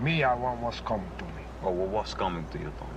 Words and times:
Me, 0.00 0.24
I 0.24 0.34
want 0.34 0.60
what's 0.62 0.80
coming 0.80 1.10
to 1.18 1.24
me. 1.24 1.42
Oh, 1.62 1.72
well, 1.72 1.86
what's 1.88 2.14
coming 2.14 2.46
to 2.52 2.58
you, 2.58 2.72
Tony? 2.78 2.90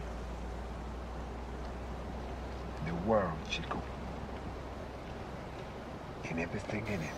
The 2.85 2.93
world, 3.05 3.37
Chico. 3.49 3.81
And 6.29 6.39
everything 6.39 6.87
in 6.87 7.01
it. 7.01 7.13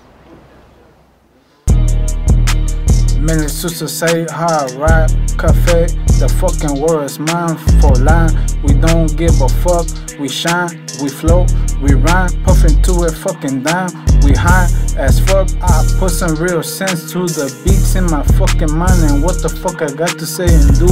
Minutes 3.19 3.61
to 3.61 3.69
society, 3.69 4.25
hard 4.33 4.71
rap, 4.71 5.11
cafe. 5.37 5.87
The 6.19 6.29
fucking 6.39 6.79
world 6.79 7.03
is 7.03 7.19
mine 7.19 7.57
for 7.79 7.91
line. 8.03 8.31
We 8.63 8.73
don't 8.73 9.15
give 9.17 9.39
a 9.41 9.49
fuck. 9.61 9.87
We 10.19 10.29
shine, 10.29 10.79
we 11.03 11.09
float, 11.09 11.51
we 11.81 11.93
rhyme, 11.93 12.31
puffin' 12.43 12.81
to 12.83 13.03
it, 13.03 13.11
fucking 13.11 13.63
down. 13.63 13.91
We 14.23 14.31
high 14.33 14.69
as 14.97 15.19
fuck. 15.19 15.49
I 15.61 15.85
put 15.99 16.11
some 16.11 16.35
real 16.35 16.63
sense 16.63 17.11
to 17.11 17.27
the 17.27 17.51
beats 17.65 17.95
in 17.95 18.05
my 18.05 18.23
fucking 18.39 18.71
mind 18.71 19.03
and 19.11 19.21
what 19.21 19.41
the 19.41 19.49
fuck 19.49 19.81
I 19.81 19.91
got 19.93 20.17
to 20.17 20.25
say 20.25 20.47
and 20.47 20.79
do 20.79 20.89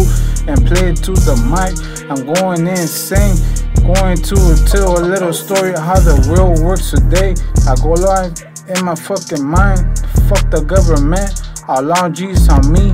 and 0.48 0.60
play 0.68 0.92
it 0.92 0.98
to 1.08 1.14
the 1.14 1.36
mic. 1.48 1.74
I'm 2.12 2.28
going 2.28 2.68
insane. 2.68 3.36
Going 3.84 4.18
to 4.18 4.36
tell 4.68 5.00
a 5.00 5.04
little 5.04 5.34
story 5.34 5.72
how 5.72 6.00
the 6.00 6.16
world 6.32 6.60
works 6.60 6.92
today. 6.92 7.36
I 7.68 7.76
go 7.82 7.96
live 7.96 8.36
in 8.70 8.86
my 8.86 8.96
fucking 8.96 9.44
mind. 9.44 10.00
Fuck 10.28 10.52
the 10.52 10.62
government. 10.62 11.42
Allow 11.68 12.10
Jesus 12.10 12.50
on 12.50 12.72
me. 12.72 12.94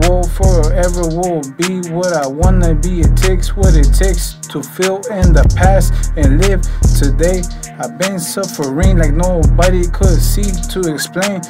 Will 0.00 0.22
forever 0.22 1.06
will 1.08 1.42
be 1.56 1.88
what 1.90 2.12
I 2.12 2.26
wanna 2.26 2.74
be. 2.74 3.00
It 3.00 3.16
takes 3.16 3.56
what 3.56 3.74
it 3.74 3.92
takes 3.92 4.34
to 4.48 4.62
feel 4.62 4.96
in 5.10 5.32
the 5.32 5.44
past 5.56 6.12
and 6.16 6.40
live 6.40 6.62
today. 6.96 7.42
I've 7.78 7.98
been 7.98 8.18
suffering 8.18 8.98
like 8.98 9.12
nobody 9.12 9.86
could 9.88 10.20
see 10.20 10.52
to 10.72 10.92
explain 10.92 11.42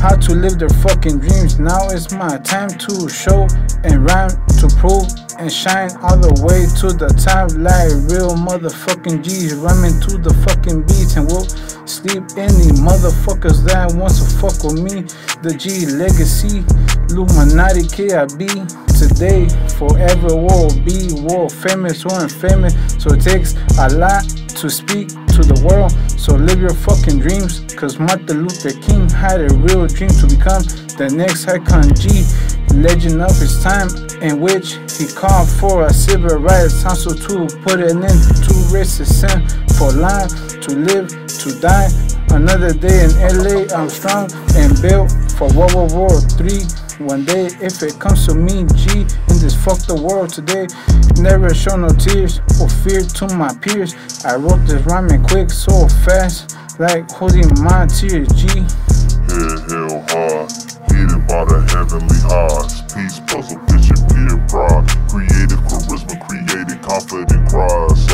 how 0.00 0.16
to 0.16 0.34
live 0.34 0.58
their 0.58 0.68
fucking 0.86 1.18
dreams. 1.20 1.58
Now 1.58 1.88
it's 1.88 2.12
my 2.12 2.38
time 2.38 2.70
to 2.70 3.08
show 3.08 3.46
and 3.84 4.04
rhyme 4.04 4.30
to 4.60 4.66
prove 4.78 5.06
and 5.38 5.52
shine 5.52 5.90
all 6.02 6.16
the 6.16 6.32
way 6.42 6.64
to 6.80 6.92
the 6.96 7.08
top 7.20 7.52
like 7.54 7.92
real 8.08 8.34
motherfucking 8.34 9.22
G's 9.22 9.54
rhyming 9.54 10.00
to 10.08 10.18
the 10.18 10.32
fucking 10.46 10.82
beats 10.88 11.16
and 11.16 11.26
will 11.28 11.44
sleep 11.86 12.24
any 12.36 12.72
motherfuckers 12.80 13.62
that 13.64 13.92
wants 13.94 14.18
to 14.18 14.26
fuck 14.40 14.56
with 14.64 14.80
me. 14.80 15.02
The 15.42 15.54
G 15.54 15.86
legacy, 15.86 16.64
Illuminati 17.10 17.82
KIB 17.82 18.66
today, 18.98 19.48
forever 19.76 20.34
will 20.34 20.70
be 20.84 21.12
world 21.22 21.52
famous 21.52 22.04
or 22.04 22.22
infamous. 22.22 22.74
So 22.98 23.12
it 23.12 23.22
takes 23.22 23.54
a 23.78 23.88
lot 23.96 24.24
to 24.60 24.70
speak 24.70 25.08
to 25.08 25.42
the 25.44 25.60
world. 25.68 25.92
So 26.18 26.34
live 26.34 26.60
your 26.60 26.74
fucking 26.74 27.20
dreams. 27.20 27.60
Cause 27.74 27.98
Martin 27.98 28.42
Luther 28.42 28.72
King 28.80 29.08
had 29.08 29.40
a 29.40 29.54
real 29.54 29.86
dream 29.86 30.10
to 30.10 30.26
become 30.26 30.62
the 30.96 31.12
next 31.14 31.46
icon 31.46 31.94
G, 31.94 32.24
legend 32.74 33.20
of 33.20 33.36
his 33.38 33.62
time, 33.62 33.88
in 34.22 34.40
which 34.40 34.80
he 34.96 35.06
called 35.06 35.48
for 35.48 35.84
a 35.84 35.92
civil 35.92 36.38
rights 36.38 36.82
council 36.82 37.14
to 37.14 37.46
put 37.62 37.80
an 37.80 38.02
end 38.02 38.22
to 38.44 38.52
racism 38.72 39.44
for 39.76 39.92
life, 39.92 40.32
to 40.62 40.74
live, 40.74 41.08
to 41.28 41.60
die. 41.60 41.88
Another 42.30 42.72
day 42.72 43.04
in 43.04 43.12
LA, 43.20 43.68
I'm 43.76 43.88
strong 43.88 44.28
and 44.56 44.80
built 44.80 45.12
for 45.36 45.52
World 45.52 45.92
War 45.92 46.16
III. 46.40 46.64
One 46.98 47.26
day, 47.26 47.46
if 47.60 47.82
it 47.82 48.00
comes 48.00 48.26
to 48.26 48.34
me, 48.34 48.64
G, 48.74 49.00
in 49.00 49.36
this 49.36 49.54
fuck 49.54 49.78
the 49.84 50.00
world 50.00 50.30
today, 50.30 50.66
never 51.20 51.52
show 51.52 51.76
no 51.76 51.88
tears 51.88 52.40
or 52.58 52.70
fear 52.70 53.02
to 53.02 53.36
my 53.36 53.52
peers. 53.60 53.94
I 54.24 54.36
wrote 54.36 54.64
this 54.64 54.80
rhyming 54.86 55.22
quick, 55.24 55.50
so 55.50 55.88
fast, 56.08 56.56
like 56.78 57.10
holding 57.10 57.52
my 57.60 57.84
tears, 57.84 58.28
G. 58.32 58.64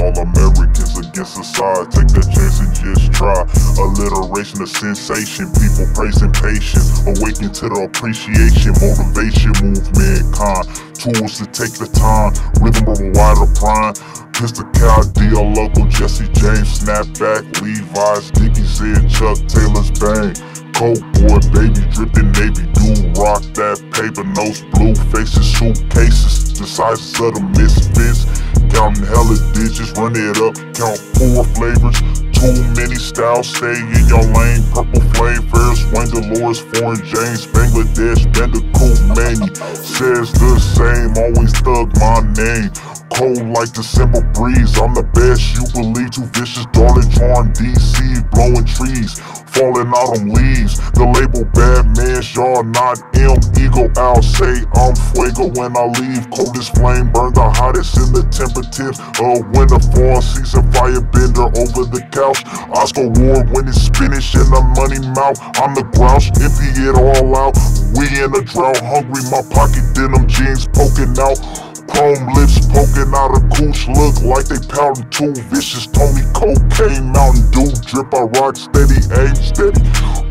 All 0.03 0.11
Americans 0.19 0.99
against 0.99 1.39
society, 1.39 2.03
take 2.03 2.11
the 2.11 2.27
chance 2.27 2.59
and 2.59 2.75
just 2.75 3.15
try. 3.15 3.39
Alliteration 3.79 4.59
of 4.63 4.69
sensation, 4.69 5.47
people 5.55 5.87
praising 5.95 6.35
patience. 6.35 7.07
Awaken 7.07 7.55
to 7.55 7.71
the 7.71 7.87
appreciation, 7.87 8.75
motivation, 8.83 9.55
move 9.63 9.87
mankind. 9.95 10.67
Tools 10.99 11.39
to 11.39 11.47
take 11.55 11.79
the 11.79 11.87
time, 11.95 12.35
rhythm 12.59 12.91
of 12.91 12.99
a 12.99 13.15
wider 13.15 13.47
prime. 13.55 13.95
Mr. 14.43 14.67
Cal, 14.75 15.07
Dio, 15.15 15.47
local 15.55 15.87
Jesse 15.87 16.27
James, 16.35 16.83
Snapback, 16.83 17.47
Levi's, 17.63 18.27
Dickie 18.35 18.67
said 18.67 19.07
Chuck 19.07 19.39
Taylor's 19.47 19.95
bang. 20.03 20.35
Coke 20.75 20.99
boy, 21.15 21.39
baby 21.55 21.79
dripping 21.95 22.35
navy 22.43 22.67
do 22.75 23.07
rock 23.23 23.43
that 23.55 23.79
paper 23.95 24.27
nose, 24.35 24.67
blue 24.75 24.95
faces, 25.15 25.47
suitcases, 25.55 26.59
the 26.59 26.67
sizes 26.67 27.15
of 27.21 27.35
the 27.35 27.43
misfits. 27.55 28.27
Counting 28.71 29.05
hella 29.05 29.37
digits, 29.55 29.93
run 29.99 30.13
it 30.15 30.39
up, 30.39 30.55
count 30.75 30.99
four 31.17 31.45
flavors. 31.57 31.99
Too 32.37 32.53
many 32.75 32.97
styles, 32.97 33.49
stay 33.49 33.79
in 33.79 34.07
your 34.09 34.23
lane. 34.35 34.63
Purple 34.75 35.01
flame, 35.15 35.43
Ferris 35.49 35.85
Wayne, 35.93 36.11
Dolores, 36.11 36.61
Foreign 36.61 37.03
James, 37.05 37.47
Bangladesh, 37.47 38.27
Bandicoot, 38.33 38.99
Manny. 39.15 39.55
Says 39.75 40.33
the 40.33 40.59
same, 40.59 41.15
always 41.17 41.53
thug 41.61 41.95
my 41.99 42.21
name. 42.35 42.71
Cold 43.13 43.45
like 43.53 43.73
December 43.73 44.23
breeze, 44.33 44.73
I'm 44.81 44.95
the 44.97 45.05
best 45.13 45.53
you 45.53 45.69
believe. 45.77 46.17
Too 46.17 46.25
vicious, 46.33 46.65
darling, 46.73 47.09
drawing 47.13 47.53
DC, 47.53 48.01
blowing 48.33 48.65
trees, 48.65 49.21
falling 49.53 49.93
out 49.93 50.17
on 50.17 50.33
leaves. 50.33 50.81
The 50.97 51.05
label 51.05 51.45
bad 51.53 51.93
man, 51.93 52.25
y'all 52.33 52.65
not 52.65 53.01
M. 53.13 53.37
Ego, 53.61 53.93
I'll 54.01 54.25
say 54.25 54.65
I'm 54.81 54.97
fuego 55.13 55.53
when 55.61 55.77
I 55.77 55.93
leave. 56.01 56.25
Coldest 56.33 56.73
flame, 56.73 57.13
burn 57.13 57.37
the 57.37 57.45
hottest 57.53 58.01
in 58.01 58.17
the 58.17 58.25
temperatives 58.33 58.97
of 59.21 59.45
winter, 59.53 59.81
fall 59.93 60.21
season, 60.25 60.65
firebender 60.73 61.53
over 61.53 61.85
the 61.89 62.01
couch. 62.17 62.41
Oscar 62.73 63.13
Award 63.13 63.53
winning 63.53 63.77
spinach 63.77 64.33
in 64.37 64.49
the 64.49 64.63
money 64.73 65.01
mouth. 65.13 65.37
I'm 65.61 65.77
the 65.77 65.85
grouch, 65.93 66.33
he 66.41 66.49
it 66.89 66.97
all 66.97 67.29
out. 67.37 67.57
We 67.93 68.09
in 68.17 68.33
a 68.33 68.41
drought, 68.41 68.81
hungry, 68.81 69.21
my 69.29 69.45
pocket 69.53 69.85
denim 69.93 70.25
jeans 70.29 70.65
poking 70.73 71.13
out. 71.21 71.72
Chrome 71.93 72.25
lips 72.33 72.57
poking 72.73 73.13
out 73.13 73.37
of 73.37 73.45
cooch 73.53 73.87
look 73.89 74.17
like 74.25 74.49
they 74.49 74.57
pounding 74.67 75.09
too 75.11 75.33
vicious. 75.53 75.87
Tony 75.87 76.25
cocaine, 76.33 77.13
Mountain 77.13 77.45
Dew 77.53 77.69
drip. 77.85 78.09
I 78.15 78.25
rock 78.41 78.57
steady, 78.57 79.05
aim 79.13 79.37
steady, 79.37 79.81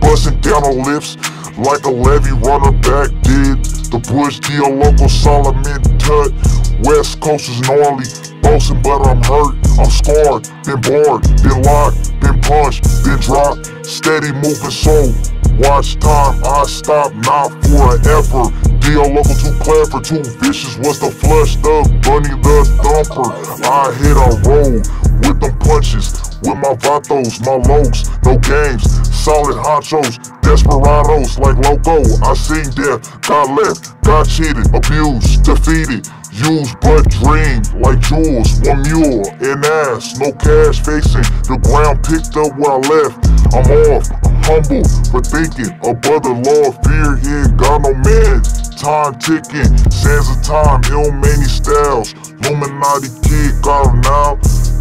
busting 0.01 0.41
down 0.41 0.65
on 0.65 0.81
lips 0.81 1.17
like 1.61 1.85
a 1.85 1.93
levy 1.93 2.33
runner 2.41 2.73
back 2.81 3.13
did. 3.21 3.61
The 3.93 4.01
Bush 4.09 4.39
deal, 4.39 4.73
local 4.73 5.07
Solomon 5.07 5.81
Tut. 6.01 6.33
West 6.81 7.21
Coast 7.21 7.49
is 7.49 7.61
gnarly, 7.61 8.09
bossing, 8.41 8.81
but 8.81 9.05
I'm 9.05 9.21
hurt. 9.21 9.53
I'm 9.77 9.91
scarred, 9.91 10.49
been 10.65 10.81
barred, 10.81 11.21
been 11.45 11.61
locked, 11.61 12.09
been 12.21 12.41
punched, 12.41 12.89
been 13.05 13.19
dropped. 13.19 13.69
Steady 13.85 14.31
moving 14.33 14.71
soul. 14.73 15.13
Watch 15.59 15.99
time, 15.99 16.41
I 16.43 16.65
stop, 16.65 17.13
not 17.21 17.51
forever. 17.69 18.49
Deal 18.91 19.07
local 19.07 19.35
too 19.35 19.55
clever, 19.63 20.01
too 20.03 20.21
vicious. 20.43 20.75
Was 20.79 20.99
the 20.99 21.11
flush, 21.11 21.55
the 21.63 21.79
bunny, 22.03 22.35
the 22.43 22.59
thumper. 22.83 23.23
I 23.63 23.87
hit 24.03 24.19
a 24.19 24.35
roll 24.43 24.83
with 25.23 25.39
them 25.39 25.55
punches. 25.63 26.11
With 26.43 26.59
my 26.59 26.75
vatos, 26.75 27.39
my 27.39 27.55
lokes, 27.71 28.11
no 28.27 28.35
games. 28.43 28.83
Solid 29.15 29.55
honchos, 29.55 30.19
desperados 30.43 31.39
like 31.39 31.55
loco. 31.63 32.03
I 32.19 32.33
seen 32.35 32.67
death, 32.75 33.07
got 33.21 33.55
left, 33.55 33.95
got 34.03 34.27
cheated, 34.27 34.67
abused, 34.75 35.43
defeated. 35.43 36.11
Used 36.35 36.75
but 36.81 37.07
dreamed 37.15 37.71
like 37.79 37.99
jewels, 37.99 38.59
one 38.67 38.83
mule 38.83 39.23
and 39.39 39.63
ass, 39.63 40.19
no 40.19 40.31
cash 40.33 40.83
facing 40.83 41.23
the 41.47 41.55
ground 41.63 42.03
picked 42.03 42.35
up 42.35 42.51
where 42.59 42.75
I 42.75 42.83
left. 42.91 43.23
I'm 43.55 43.67
off, 43.87 44.07
I'm 44.27 44.35
humble 44.43 44.83
for 45.11 45.23
thinking 45.23 45.71
above 45.79 46.23
the 46.23 46.35
law 46.43 46.71
of 46.71 46.75
fear. 46.83 47.15
He 47.23 47.47
ain't 47.47 47.55
got 47.55 47.83
no 47.83 47.93
man. 47.93 48.60
Time 48.81 49.13
ticking, 49.19 49.77
sands 49.91 50.27
of 50.27 50.41
time, 50.41 50.81
ill 50.89 51.11
many 51.11 51.45
styles. 51.45 52.15
Illuminati 52.41 53.13
kid 53.21 53.61
got 53.61 53.93
now. 54.01 54.39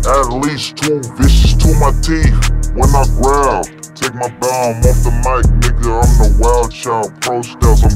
At 0.08 0.32
least 0.40 0.78
two 0.78 1.02
vicious 1.20 1.52
to 1.60 1.68
my 1.76 1.92
teeth 2.00 2.32
when 2.72 2.88
I 2.96 3.04
growl. 3.20 3.62
Take 3.92 4.14
my 4.14 4.32
bomb 4.40 4.80
off 4.88 5.04
the 5.04 5.12
mic, 5.20 5.44
nigga. 5.60 6.00
I'm 6.00 6.16
the 6.16 6.36
wild 6.40 6.72
child. 6.72 7.12
Pro 7.20 7.42
styles, 7.42 7.84
I'm 7.84 7.90